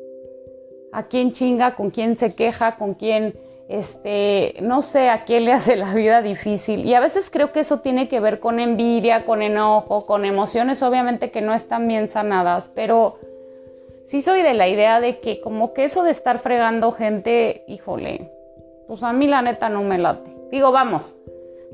a 0.93 1.05
quién 1.09 1.33
chinga, 1.33 1.75
con 1.75 1.91
quién 1.91 2.17
se 2.17 2.35
queja, 2.35 2.77
con 2.77 2.95
quién 2.95 3.35
este, 3.69 4.55
no 4.63 4.83
sé 4.83 5.11
a 5.11 5.25
quién 5.25 5.45
le 5.45 5.53
hace 5.53 5.77
la 5.77 5.95
vida 5.95 6.23
difícil. 6.23 6.87
Y 6.87 6.95
a 6.95 7.01
veces 7.01 7.29
creo 7.31 7.53
que 7.53 7.61
eso 7.61 7.81
tiene 7.81 8.09
que 8.09 8.21
ver 8.21 8.41
con 8.41 8.61
envidia, 8.61 9.25
con 9.25 9.43
enojo, 9.43 10.07
con 10.07 10.25
emociones 10.25 10.83
obviamente 10.83 11.31
que 11.31 11.43
no 11.43 11.55
están 11.55 11.87
bien 11.87 12.09
sanadas, 12.09 12.71
pero 12.75 13.19
sí 14.05 14.23
soy 14.23 14.43
de 14.43 14.55
la 14.55 14.69
idea 14.69 15.01
de 15.01 15.21
que 15.21 15.41
como 15.41 15.75
que 15.75 15.85
eso 15.85 16.03
de 16.03 16.11
estar 16.11 16.39
fregando 16.39 16.93
gente, 16.93 17.65
híjole, 17.69 18.33
pues 18.87 19.03
a 19.03 19.13
mí 19.13 19.27
la 19.27 19.43
neta 19.43 19.69
no 19.69 19.83
me 19.83 19.99
late. 19.99 20.35
Digo, 20.51 20.73
vamos, 20.73 21.15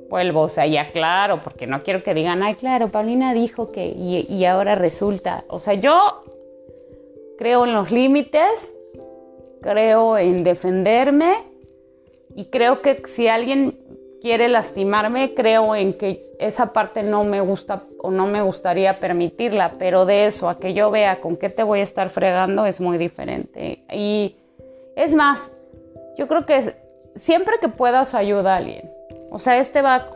vuelvo, 0.08 0.42
o 0.42 0.48
sea, 0.48 0.66
ya 0.66 0.92
claro, 0.92 1.40
porque 1.42 1.66
no 1.66 1.80
quiero 1.80 2.02
que 2.02 2.14
digan, 2.14 2.42
ay, 2.42 2.54
claro, 2.54 2.88
Paulina 2.88 3.34
dijo 3.34 3.72
que, 3.72 3.86
y, 3.86 4.44
ahora 4.44 4.74
resulta, 4.74 5.44
o 5.48 5.58
sea, 5.58 5.74
yo 5.74 6.24
creo 7.38 7.64
en 7.64 7.74
los 7.74 7.90
límites, 7.90 8.74
creo 9.60 10.18
en 10.18 10.44
defenderme, 10.44 11.34
y 12.34 12.46
creo 12.46 12.82
que 12.82 13.02
si 13.06 13.28
alguien 13.28 13.78
quiere 14.20 14.48
lastimarme, 14.48 15.34
creo 15.34 15.74
en 15.76 15.92
que 15.92 16.20
esa 16.38 16.72
parte 16.72 17.02
no 17.02 17.24
me 17.24 17.40
gusta 17.40 17.84
o 17.98 18.10
no 18.10 18.26
me 18.26 18.40
gustaría 18.40 18.98
permitirla, 18.98 19.74
pero 19.78 20.06
de 20.06 20.26
eso 20.26 20.48
a 20.48 20.58
que 20.58 20.74
yo 20.74 20.90
vea 20.90 21.20
con 21.20 21.36
qué 21.36 21.50
te 21.50 21.62
voy 21.62 21.80
a 21.80 21.82
estar 21.82 22.08
fregando 22.10 22.66
es 22.66 22.80
muy 22.80 22.98
diferente. 22.98 23.84
Y 23.92 24.36
es 24.96 25.14
más, 25.14 25.52
yo 26.16 26.26
creo 26.26 26.46
que 26.46 26.74
siempre 27.14 27.56
que 27.60 27.68
puedas 27.68 28.14
ayuda 28.14 28.54
a 28.54 28.56
alguien. 28.56 28.93
O 29.34 29.40
sea, 29.40 29.58
este 29.58 29.82
va, 29.82 30.06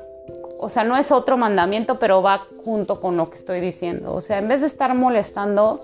o 0.60 0.70
sea, 0.70 0.84
no 0.84 0.96
es 0.96 1.10
otro 1.10 1.36
mandamiento, 1.36 1.98
pero 1.98 2.22
va 2.22 2.38
junto 2.64 3.00
con 3.00 3.16
lo 3.16 3.28
que 3.28 3.34
estoy 3.34 3.60
diciendo. 3.60 4.14
O 4.14 4.20
sea, 4.20 4.38
en 4.38 4.46
vez 4.46 4.60
de 4.60 4.68
estar 4.68 4.94
molestando, 4.94 5.80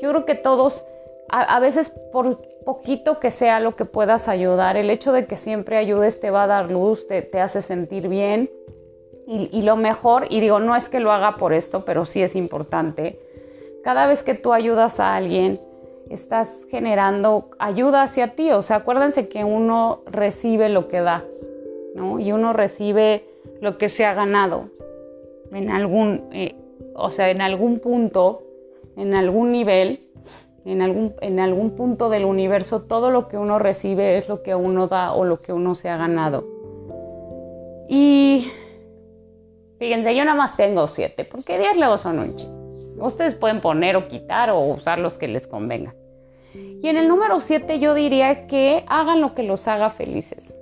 yo 0.00 0.08
creo 0.08 0.24
que 0.24 0.34
todos 0.34 0.86
a, 1.28 1.60
veces 1.60 1.90
por 2.10 2.40
poquito 2.64 3.20
que 3.20 3.30
sea 3.30 3.60
lo 3.60 3.76
que 3.76 3.84
puedas 3.84 4.28
ayudar, 4.28 4.78
el 4.78 4.88
hecho 4.88 5.12
de 5.12 5.26
que 5.26 5.36
siempre 5.36 5.76
ayudes 5.76 6.20
te 6.20 6.30
va 6.30 6.44
a 6.44 6.46
dar 6.46 6.70
luz, 6.70 7.06
te, 7.06 7.28
hace 7.38 7.60
sentir 7.60 8.08
bien. 8.08 8.50
Y, 9.26 9.60
lo 9.60 9.76
mejor, 9.76 10.26
y 10.30 10.40
digo, 10.40 10.58
no 10.58 10.74
es 10.74 10.88
que 10.88 11.00
lo 11.00 11.12
haga 11.12 11.36
por 11.36 11.52
esto, 11.52 11.84
pero 11.84 12.06
sí 12.06 12.22
es 12.22 12.34
importante, 12.34 13.20
cada 13.84 14.06
vez 14.06 14.22
que 14.22 14.34
tú 14.34 14.54
ayudas 14.54 15.00
a 15.00 15.14
alguien, 15.14 15.60
estás 16.08 16.48
generando 16.70 17.50
ayuda 17.58 18.02
hacia 18.02 18.34
ti. 18.34 18.50
O 18.52 18.62
sea, 18.62 18.76
acuérdense 18.76 19.28
que 19.28 19.44
uno 19.44 20.00
recibe 20.06 20.70
lo 20.70 20.88
que 20.88 21.00
da, 21.00 21.22
¿no? 21.94 22.18
Y 22.18 22.32
uno 22.32 22.52
recibe 22.52 23.24
lo 23.60 23.78
que 23.78 23.88
se 23.88 24.04
ha 24.04 24.14
ganado 24.14 24.70
en 25.52 25.70
algún, 25.70 26.28
eh, 26.32 26.54
o 26.94 27.10
sea, 27.10 27.30
en 27.30 27.40
algún 27.40 27.80
punto, 27.80 28.42
en 28.96 29.16
algún 29.16 29.50
nivel, 29.50 30.08
en 30.64 30.82
algún, 30.82 31.14
en 31.20 31.40
algún 31.40 31.70
punto 31.72 32.10
del 32.10 32.24
universo 32.24 32.82
todo 32.82 33.10
lo 33.10 33.28
que 33.28 33.38
uno 33.38 33.58
recibe 33.58 34.18
es 34.18 34.28
lo 34.28 34.42
que 34.42 34.54
uno 34.54 34.86
da 34.86 35.12
o 35.12 35.24
lo 35.24 35.38
que 35.38 35.52
uno 35.52 35.74
se 35.74 35.88
ha 35.88 35.96
ganado. 35.96 36.46
Y 37.88 38.50
fíjense, 39.78 40.14
yo 40.14 40.24
nada 40.24 40.36
más 40.36 40.56
tengo 40.56 40.86
siete, 40.86 41.24
porque 41.24 41.58
diez 41.58 41.76
luego 41.76 41.98
son 41.98 42.18
un 42.18 42.36
chingo. 42.36 42.60
Ustedes 43.04 43.34
pueden 43.34 43.60
poner 43.60 43.96
o 43.96 44.08
quitar 44.08 44.50
o 44.50 44.60
usar 44.60 44.98
los 44.98 45.16
que 45.16 45.26
les 45.26 45.46
convenga. 45.46 45.94
Y 46.54 46.88
en 46.88 46.96
el 46.96 47.08
número 47.08 47.40
siete 47.40 47.78
yo 47.78 47.94
diría 47.94 48.46
que 48.46 48.84
hagan 48.88 49.20
lo 49.20 49.34
que 49.34 49.42
los 49.42 49.66
haga 49.68 49.90
felices. 49.90 50.56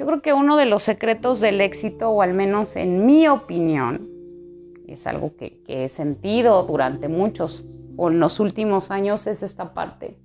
Yo 0.00 0.06
creo 0.06 0.22
que 0.22 0.32
uno 0.32 0.56
de 0.56 0.64
los 0.64 0.82
secretos 0.82 1.40
del 1.40 1.60
éxito, 1.60 2.08
o 2.08 2.22
al 2.22 2.32
menos 2.32 2.74
en 2.74 3.04
mi 3.04 3.28
opinión, 3.28 4.08
es 4.88 5.06
algo 5.06 5.36
que, 5.36 5.60
he 5.68 5.88
sentido 5.88 6.62
durante 6.62 7.06
muchos 7.08 7.66
o 7.98 8.08
en 8.08 8.18
los 8.18 8.40
últimos 8.40 8.90
años 8.90 9.26
es 9.26 9.42
esta 9.42 9.74
parte. 9.74 10.16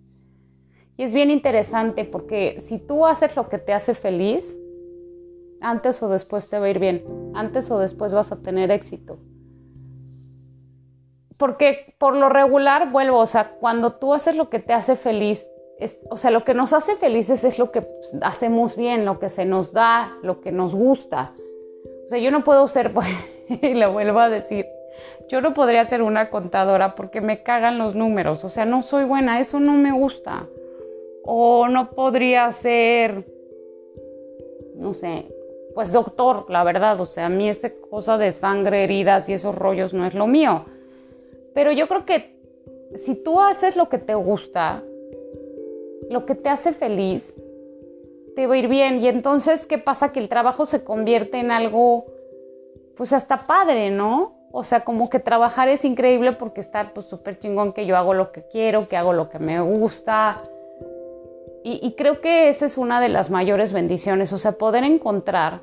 Y 0.96 1.04
es 1.04 1.14
bien 1.14 1.30
interesante 1.30 2.06
porque 2.06 2.64
si 2.66 2.80
tú 2.80 3.06
haces 3.06 3.36
lo 3.36 3.50
que 3.50 3.58
te 3.58 3.74
hace 3.74 3.96
feliz, 3.96 4.58
antes 5.60 6.02
o 6.02 6.08
después 6.08 6.50
te 6.50 6.58
va 6.58 6.68
a 6.68 6.70
ir 6.70 6.80
bien, 6.80 7.04
antes 7.34 7.70
o 7.70 7.78
después 7.78 8.14
vas 8.14 8.32
a 8.32 8.42
tener 8.42 8.72
éxito. 8.72 9.20
Porque 11.36 11.98
por 12.00 12.16
lo 12.16 12.30
regular, 12.30 12.94
vuelvo, 12.94 13.18
o 13.18 13.28
sea, 13.28 13.58
cuando 13.60 13.92
tú 13.92 14.14
haces 14.14 14.38
lo 14.38 14.50
que 14.50 14.60
te 14.60 14.72
hace 14.72 14.96
feliz, 14.96 15.46
o 16.10 16.18
sea, 16.18 16.32
lo 16.32 16.44
que 16.44 16.54
nos 16.54 16.74
hace 16.74 16.96
felices 16.96 17.44
es 17.44 17.60
lo 17.60 17.72
que 17.72 17.86
hacemos 18.22 18.76
bien, 18.76 19.06
lo 19.06 19.20
que 19.20 19.30
se 19.30 19.46
nos 19.46 19.74
da, 19.74 20.18
lo 20.22 20.40
que 20.40 20.52
nos 20.52 20.74
gusta. 20.74 21.34
O 22.06 22.10
sea, 22.10 22.18
yo 22.18 22.32
no 22.32 22.44
puedo 22.44 22.68
ser, 22.68 22.92
y 23.50 23.74
lo 23.74 23.92
vuelvo 23.92 24.20
a 24.20 24.30
decir, 24.30 24.68
yo 25.28 25.42
no 25.42 25.54
podría 25.54 25.84
ser 25.86 26.02
una 26.02 26.30
contadora 26.30 26.96
porque 26.96 27.20
me 27.20 27.44
cagan 27.44 27.78
los 27.78 27.96
números, 27.96 28.44
o 28.44 28.50
sea, 28.50 28.66
no 28.66 28.84
soy 28.84 29.06
buena, 29.06 29.40
eso 29.40 29.60
no 29.60 29.74
me 29.74 29.92
gusta. 29.92 30.48
O 31.24 31.68
no 31.68 31.90
podría 31.90 32.52
ser, 32.52 33.26
no 34.76 34.94
sé, 34.94 35.26
pues 35.74 35.92
doctor, 35.92 36.46
la 36.50 36.64
verdad, 36.64 37.02
o 37.02 37.06
sea, 37.06 37.26
a 37.26 37.30
mí 37.30 37.50
esa 37.50 37.70
cosa 37.90 38.18
de 38.18 38.32
sangre, 38.32 38.84
heridas 38.84 39.28
y 39.28 39.34
esos 39.34 39.56
rollos 39.56 39.94
no 39.94 40.06
es 40.06 40.14
lo 40.14 40.28
mío. 40.28 40.66
Pero 41.54 41.72
yo 41.72 41.88
creo 41.88 42.06
que 42.06 42.36
si 43.04 43.16
tú 43.16 43.42
haces 43.42 43.76
lo 43.76 43.90
que 43.90 43.98
te 43.98 44.14
gusta, 44.14 44.84
lo 46.10 46.26
que 46.26 46.36
te 46.36 46.50
hace 46.50 46.74
feliz, 46.74 47.36
te 48.36 48.48
va 48.48 48.56
a 48.56 48.58
ir 48.58 48.68
bien. 48.68 49.02
Y 49.02 49.08
entonces, 49.08 49.66
¿qué 49.66 49.78
pasa? 49.78 50.12
Que 50.12 50.20
el 50.20 50.30
trabajo 50.30 50.66
se 50.66 50.84
convierte 50.84 51.40
en 51.40 51.52
algo, 51.52 52.06
pues 52.96 53.14
hasta 53.14 53.38
padre, 53.38 53.92
¿no? 53.92 54.34
O 54.52 54.64
sea, 54.64 54.82
como 54.82 55.10
que 55.10 55.20
trabajar 55.20 55.68
es 55.68 55.84
increíble 55.84 56.32
porque 56.32 56.62
está 56.62 56.94
pues 56.94 57.08
súper 57.08 57.40
chingón 57.40 57.74
que 57.74 57.86
yo 57.86 57.98
hago 57.98 58.14
lo 58.14 58.32
que 58.32 58.44
quiero, 58.48 58.88
que 58.88 58.96
hago 58.98 59.14
lo 59.14 59.30
que 59.30 59.40
me 59.40 59.60
gusta. 59.60 60.38
Y, 61.64 61.80
y 61.86 61.94
creo 61.96 62.22
que 62.22 62.50
esa 62.50 62.66
es 62.66 62.78
una 62.78 63.02
de 63.02 63.10
las 63.10 63.30
mayores 63.30 63.74
bendiciones, 63.74 64.32
o 64.32 64.38
sea, 64.38 64.54
poder 64.54 64.84
encontrar 64.84 65.62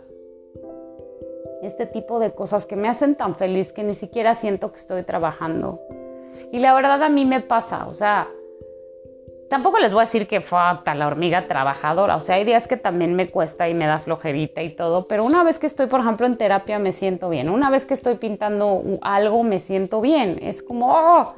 este 1.63 1.87
tipo 1.87 2.19
de 2.19 2.33
cosas 2.33 2.67
que 2.67 2.75
me 2.75 2.89
hacen 2.89 3.15
tan 3.15 3.37
feliz 3.37 3.73
que 3.73 3.85
ni 3.85 3.95
siquiera 3.95 4.35
siento 4.35 4.73
que 4.73 4.79
estoy 4.79 5.05
trabajando. 5.05 5.81
Y 6.51 6.59
la 6.59 6.75
verdad 6.75 7.03
a 7.03 7.09
mí 7.09 7.25
me 7.25 7.41
pasa, 7.41 7.87
o 7.87 7.95
sea, 7.95 8.29
tampoco 9.53 9.79
les 9.79 9.93
voy 9.93 10.01
a 10.01 10.07
decir 10.07 10.27
que 10.27 10.41
falta 10.41 10.95
la 10.95 11.07
hormiga 11.07 11.47
trabajadora, 11.47 12.17
o 12.17 12.23
sea, 12.23 12.37
hay 12.37 12.45
días 12.45 12.67
que 12.67 12.79
también 12.79 13.15
me 13.15 13.29
cuesta 13.29 13.69
y 13.69 13.75
me 13.75 13.85
da 13.85 13.99
flojerita 13.99 14.63
y 14.63 14.71
todo, 14.71 15.05
pero 15.05 15.25
una 15.25 15.45
vez 15.45 15.59
que 15.59 15.67
estoy, 15.67 15.89
por 15.89 16.01
ejemplo, 16.01 16.25
en 16.25 16.39
terapia 16.39 16.79
me 16.79 16.91
siento 16.91 17.29
bien, 17.29 17.51
una 17.51 17.69
vez 17.69 17.85
que 17.85 17.93
estoy 17.93 18.15
pintando 18.15 18.83
algo 19.03 19.43
me 19.43 19.59
siento 19.59 20.01
bien, 20.01 20.39
es 20.41 20.63
como, 20.63 20.95
oh, 20.95 21.35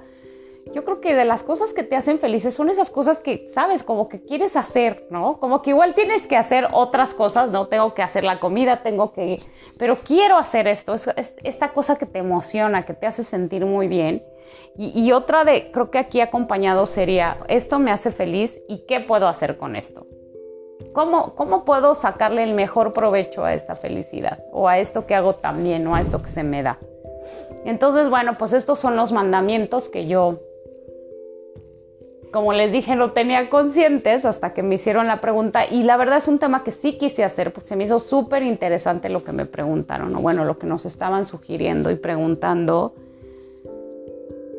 yo 0.73 0.85
creo 0.85 1.01
que 1.01 1.13
de 1.13 1.25
las 1.25 1.43
cosas 1.43 1.73
que 1.73 1.83
te 1.83 1.97
hacen 1.97 2.21
felices 2.21 2.55
son 2.55 2.71
esas 2.71 2.89
cosas 2.89 3.19
que, 3.19 3.51
sabes, 3.53 3.83
como 3.83 4.09
que 4.09 4.23
quieres 4.23 4.55
hacer, 4.55 5.09
¿no? 5.11 5.39
Como 5.41 5.61
que 5.61 5.71
igual 5.71 5.95
tienes 5.95 6.29
que 6.29 6.37
hacer 6.37 6.69
otras 6.71 7.15
cosas, 7.15 7.51
no 7.51 7.67
tengo 7.67 7.95
que 7.95 8.03
hacer 8.03 8.23
la 8.23 8.39
comida, 8.39 8.85
tengo 8.85 9.13
que, 9.13 9.41
pero 9.77 9.97
quiero 9.97 10.37
hacer 10.37 10.69
esto, 10.69 10.95
es, 10.95 11.35
esta 11.43 11.73
cosa 11.73 11.99
que 11.99 12.07
te 12.07 12.21
emociona, 12.21 12.87
que 12.87 12.95
te 12.95 13.09
hace 13.09 13.25
sentir 13.25 13.67
muy 13.67 13.89
bien. 13.89 14.23
Y, 14.77 15.13
otra 15.13 15.45
de, 15.45 15.71
creo 15.71 15.91
que 15.91 15.99
aquí 15.99 16.21
acompañado 16.21 16.87
sería, 16.87 17.39
esto 17.49 17.79
me 17.79 17.93
hace 17.93 18.11
feliz 18.11 18.61
y 18.69 18.87
qué 18.87 19.01
puedo 19.01 19.29
hacer 19.29 19.57
con 19.57 19.77
esto. 19.77 20.07
¿Cómo, 20.93 21.37
¿Cómo 21.37 21.65
puedo 21.65 21.95
sacarle 21.95 22.43
el 22.43 22.55
mejor 22.55 22.93
provecho 22.93 23.45
a 23.45 23.55
esta 23.55 23.77
felicidad? 23.77 24.45
O 24.51 24.69
a 24.69 24.79
esto 24.79 25.07
que 25.07 25.15
hago 25.15 25.35
también, 25.35 25.87
o 25.87 25.95
a 25.95 26.01
esto 26.01 26.21
que 26.21 26.29
se 26.29 26.43
me 26.43 26.65
da. 26.65 26.79
Entonces, 27.65 28.11
bueno, 28.11 28.37
pues 28.37 28.53
estos 28.53 28.81
son 28.81 28.97
los 28.97 29.13
mandamientos 29.13 29.89
que 29.89 30.07
yo 30.07 30.39
como 32.35 32.53
les 32.53 32.73
dije, 32.73 32.97
no 32.97 33.13
tenía 33.13 33.49
conscientes 33.49 34.25
hasta 34.25 34.55
que 34.55 34.65
me 34.65 34.75
hicieron 34.75 35.07
la 35.07 35.21
pregunta 35.21 35.67
y 35.71 35.85
la 35.85 35.97
verdad 35.97 36.19
es 36.19 36.27
un 36.27 36.41
tema 36.41 36.65
que 36.65 36.73
sí 36.73 36.99
quise 36.99 37.23
hacer 37.23 37.53
porque 37.53 37.69
se 37.69 37.77
me 37.77 37.85
hizo 37.85 38.01
súper 38.01 38.43
interesante 38.43 39.09
lo 39.09 39.23
que 39.23 39.31
me 39.31 39.47
preguntaron, 39.47 40.17
o 40.17 40.19
bueno, 40.19 40.45
lo 40.45 40.59
que 40.59 40.67
nos 40.67 40.85
estaban 40.85 41.27
sugiriendo 41.27 41.93
y 41.93 41.95
preguntando. 41.95 42.97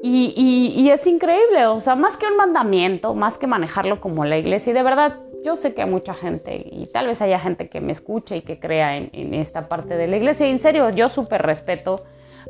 Y, 0.08 0.76
y, 0.78 0.92
es 0.92 1.08
increíble, 1.08 1.66
o 1.66 1.80
sea, 1.80 1.96
más 1.96 2.16
que 2.16 2.28
un 2.28 2.38
mandamiento, 2.38 3.16
más 3.16 3.40
que 3.40 3.48
manejarlo 3.48 4.00
como 4.00 4.24
la 4.24 4.38
iglesia, 4.38 4.70
y 4.70 4.74
de 4.76 4.84
verdad 4.84 5.18
yo 5.44 5.56
sé 5.56 5.74
que 5.74 5.82
hay 5.82 5.90
mucha 5.90 6.14
gente, 6.14 6.64
y 6.72 6.86
tal 6.86 7.08
vez 7.08 7.24
haya 7.24 7.40
gente 7.40 7.70
que 7.70 7.82
me 7.82 7.92
escuche 7.92 8.38
y 8.38 8.42
que 8.42 8.60
crea 8.60 8.98
en, 8.98 9.34
esta 9.34 9.68
parte 9.68 9.98
de 9.98 10.06
la 10.06 10.18
iglesia, 10.18 10.46
y 10.46 10.52
en 10.52 10.60
serio, 10.60 10.92
yo 10.92 11.10
súper 11.10 11.42
respeto, 11.42 11.96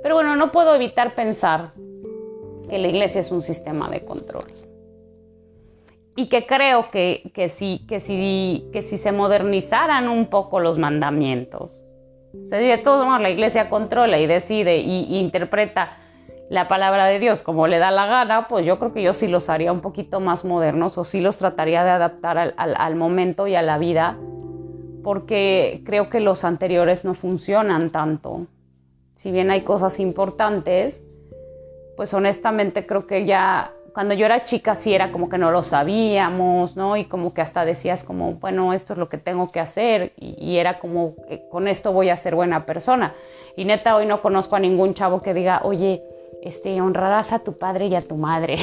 pero 0.03 0.15
bueno, 0.15 0.35
no 0.35 0.51
puedo 0.51 0.75
evitar 0.75 1.15
pensar 1.15 1.71
que 2.69 2.77
la 2.77 2.89
iglesia 2.89 3.21
es 3.21 3.31
un 3.31 3.41
sistema 3.41 3.87
de 3.87 4.01
control. 4.01 4.43
Y 6.17 6.27
que 6.27 6.45
creo 6.45 6.91
que, 6.91 7.31
que, 7.33 7.47
si, 7.47 7.85
que, 7.87 8.01
si, 8.01 8.67
que 8.73 8.81
si 8.81 8.97
se 8.97 9.13
modernizaran 9.13 10.09
un 10.09 10.25
poco 10.25 10.59
los 10.59 10.77
mandamientos, 10.77 11.85
o 12.43 12.47
sea, 12.47 12.59
de 12.59 12.77
todos 12.79 13.05
modos 13.05 13.21
la 13.21 13.29
iglesia 13.29 13.69
controla 13.69 14.19
y 14.19 14.27
decide 14.27 14.77
y, 14.79 15.17
interpreta 15.17 15.99
la 16.49 16.67
palabra 16.67 17.05
de 17.05 17.19
Dios 17.19 17.41
como 17.41 17.67
le 17.67 17.79
da 17.79 17.91
la 17.91 18.05
gana, 18.05 18.47
pues 18.47 18.65
yo 18.65 18.77
creo 18.77 18.93
que 18.93 19.01
yo 19.01 19.13
sí 19.13 19.27
los 19.27 19.49
haría 19.49 19.71
un 19.71 19.81
poquito 19.81 20.19
más 20.19 20.45
modernos 20.45 20.97
o 20.97 21.05
sí 21.05 21.21
los 21.21 21.37
trataría 21.37 21.83
de 21.83 21.89
adaptar 21.89 22.37
al, 22.37 22.53
al, 22.55 22.95
momento 22.95 23.47
y 23.47 23.55
a 23.55 23.61
la 23.61 23.77
vida, 23.77 24.17
porque 25.03 25.81
creo 25.85 26.09
que 26.09 26.19
los 26.19 26.43
anteriores 26.43 27.03
no 27.05 27.15
funcionan 27.15 27.89
tanto. 27.89 28.47
Si 29.15 29.31
bien 29.31 29.49
hay 29.49 29.61
cosas 29.61 29.99
importantes, 29.99 31.03
pues 31.95 32.13
honestamente 32.13 32.85
creo 32.85 33.07
que 33.07 33.25
ya 33.25 33.71
cuando 33.95 34.13
yo 34.13 34.25
era 34.25 34.43
chica 34.43 34.75
sí 34.75 34.93
era 34.93 35.13
como 35.13 35.29
que 35.29 35.37
no 35.37 35.51
lo 35.51 35.63
sabíamos, 35.63 36.75
¿no? 36.75 36.97
Y 36.97 37.05
como 37.05 37.33
que 37.33 37.39
hasta 37.39 37.63
decías 37.63 38.03
como, 38.03 38.33
bueno, 38.33 38.73
esto 38.73 38.91
es 38.91 38.99
lo 38.99 39.07
que 39.07 39.17
tengo 39.17 39.49
que 39.49 39.61
hacer 39.61 40.11
y, 40.17 40.57
era 40.57 40.79
como, 40.79 41.15
con 41.49 41.69
esto 41.69 41.93
voy 41.93 42.09
a 42.09 42.17
ser 42.17 42.35
buena 42.35 42.65
persona. 42.65 43.15
Y 43.55 43.63
neta, 43.63 43.95
hoy 43.95 44.05
no 44.05 44.21
conozco 44.21 44.57
a 44.57 44.59
ningún 44.59 44.93
chavo 44.95 45.21
que 45.21 45.33
diga, 45.33 45.61
oye, 45.63 46.03
este, 46.45 46.79
honrarás 46.79 47.33
a 47.33 47.39
tu 47.39 47.57
padre 47.57 47.87
y 47.87 47.95
a 47.95 48.01
tu 48.01 48.15
madre. 48.17 48.57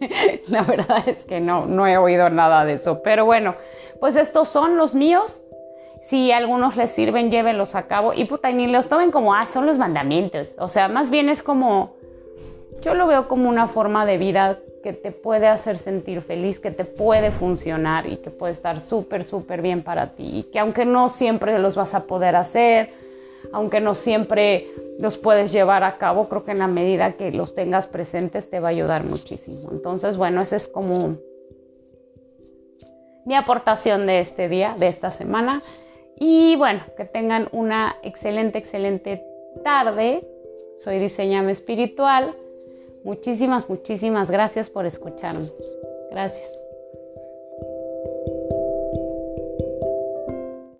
La 0.48 0.62
verdad 0.62 1.06
es 1.06 1.24
que 1.24 1.38
no, 1.38 1.66
no 1.66 1.86
he 1.86 1.98
oído 1.98 2.30
nada 2.30 2.64
de 2.64 2.72
eso. 2.72 3.02
Pero 3.02 3.26
bueno, 3.26 3.54
pues 4.00 4.16
estos 4.16 4.48
son 4.48 4.78
los 4.78 4.94
míos. 4.94 5.42
Si 6.02 6.32
a 6.32 6.38
algunos 6.38 6.76
les 6.76 6.90
sirven, 6.90 7.30
llévenlos 7.30 7.74
a 7.74 7.88
cabo. 7.88 8.14
Y 8.14 8.24
puta, 8.24 8.50
ni 8.52 8.66
los 8.66 8.88
tomen 8.88 9.10
como, 9.10 9.34
ah, 9.34 9.46
son 9.48 9.66
los 9.66 9.76
mandamientos. 9.76 10.54
O 10.58 10.70
sea, 10.70 10.88
más 10.88 11.10
bien 11.10 11.28
es 11.28 11.42
como, 11.42 11.96
yo 12.80 12.94
lo 12.94 13.06
veo 13.06 13.28
como 13.28 13.50
una 13.50 13.66
forma 13.66 14.06
de 14.06 14.16
vida 14.16 14.58
que 14.82 14.94
te 14.94 15.12
puede 15.12 15.46
hacer 15.46 15.76
sentir 15.76 16.22
feliz, 16.22 16.58
que 16.58 16.70
te 16.70 16.86
puede 16.86 17.32
funcionar 17.32 18.06
y 18.06 18.16
que 18.16 18.30
puede 18.30 18.52
estar 18.52 18.80
súper, 18.80 19.24
súper 19.24 19.60
bien 19.60 19.82
para 19.82 20.14
ti. 20.14 20.38
Y 20.38 20.42
que 20.44 20.58
aunque 20.58 20.86
no 20.86 21.10
siempre 21.10 21.58
los 21.58 21.76
vas 21.76 21.92
a 21.92 22.04
poder 22.04 22.34
hacer, 22.34 22.88
aunque 23.52 23.80
no 23.80 23.94
siempre 23.94 24.66
los 25.00 25.16
puedes 25.16 25.52
llevar 25.52 25.84
a 25.84 25.98
cabo, 25.98 26.28
creo 26.28 26.44
que 26.44 26.52
en 26.52 26.58
la 26.58 26.66
medida 26.66 27.12
que 27.12 27.30
los 27.32 27.54
tengas 27.54 27.86
presentes 27.86 28.50
te 28.50 28.60
va 28.60 28.68
a 28.68 28.70
ayudar 28.70 29.04
muchísimo. 29.04 29.70
Entonces, 29.72 30.16
bueno, 30.16 30.40
esa 30.42 30.56
es 30.56 30.68
como 30.68 31.16
mi 33.24 33.34
aportación 33.34 34.06
de 34.06 34.20
este 34.20 34.48
día, 34.48 34.76
de 34.78 34.86
esta 34.86 35.10
semana. 35.10 35.60
Y 36.18 36.56
bueno, 36.56 36.80
que 36.96 37.04
tengan 37.04 37.48
una 37.52 37.96
excelente, 38.02 38.58
excelente 38.58 39.22
tarde. 39.62 40.26
Soy 40.76 40.98
Diseñame 40.98 41.52
Espiritual. 41.52 42.34
Muchísimas, 43.04 43.68
muchísimas 43.68 44.30
gracias 44.30 44.70
por 44.70 44.86
escucharme. 44.86 45.48
Gracias. 46.10 46.65